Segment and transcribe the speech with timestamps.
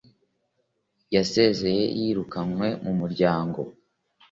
[1.15, 3.59] yasezeye yirukanwe mu muryango